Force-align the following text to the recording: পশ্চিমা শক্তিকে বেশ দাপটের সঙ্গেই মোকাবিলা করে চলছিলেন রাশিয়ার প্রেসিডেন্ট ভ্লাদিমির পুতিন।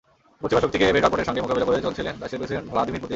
পশ্চিমা 0.41 0.63
শক্তিকে 0.63 0.85
বেশ 0.95 1.03
দাপটের 1.05 1.27
সঙ্গেই 1.27 1.43
মোকাবিলা 1.45 1.67
করে 1.67 1.85
চলছিলেন 1.87 2.13
রাশিয়ার 2.23 2.41
প্রেসিডেন্ট 2.41 2.67
ভ্লাদিমির 2.71 3.01
পুতিন। 3.01 3.09